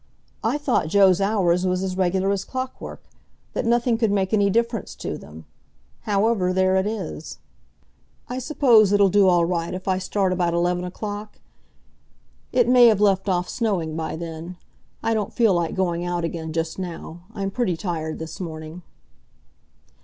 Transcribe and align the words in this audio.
"I 0.43 0.57
thought 0.57 0.87
Joe's 0.87 1.21
hours 1.21 1.63
was 1.67 1.83
as 1.83 1.95
regular 1.95 2.31
as 2.31 2.43
clockwork—that 2.43 3.67
nothing 3.67 3.99
could 3.99 4.09
make 4.11 4.33
any 4.33 4.49
difference 4.49 4.95
to 4.95 5.15
them. 5.15 5.45
However, 6.09 6.51
there 6.51 6.75
it 6.77 6.87
is. 6.87 7.37
I 8.27 8.39
suppose 8.39 8.91
it'll 8.91 9.11
do 9.11 9.27
all 9.27 9.45
right 9.45 9.75
if 9.75 9.87
I 9.87 9.99
start 9.99 10.33
about 10.33 10.55
eleven 10.55 10.85
o'clock? 10.85 11.39
It 12.51 12.67
may 12.67 12.87
have 12.87 12.99
left 12.99 13.29
off 13.29 13.47
snowing 13.47 13.95
by 13.95 14.15
then. 14.15 14.57
I 15.03 15.13
don't 15.13 15.33
feel 15.35 15.53
like 15.53 15.75
going 15.75 16.03
out 16.03 16.23
again 16.25 16.51
just 16.51 16.79
now. 16.79 17.21
I'm 17.35 17.51
pretty 17.51 17.77
tired 17.77 18.17
this 18.17 18.39
morning." 18.39 18.81